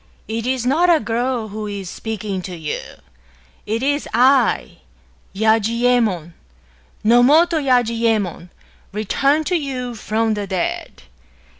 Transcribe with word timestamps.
It 0.27 0.47
is 0.47 0.65
not 0.65 0.89
a 0.89 0.99
girl 0.99 1.49
who 1.49 1.67
is 1.67 1.87
speaking 1.87 2.41
to 2.41 2.55
you; 2.55 2.81
it 3.67 3.83
is 3.83 4.07
I,— 4.15 4.79
Yajiyemon, 5.41 6.33
Nomoto 7.05 7.59
Yajiyemon,— 7.63 8.49
returned 8.93 9.45
to 9.45 9.55
you 9.55 9.93
from 9.93 10.33
the 10.33 10.47
dead. 10.47 11.03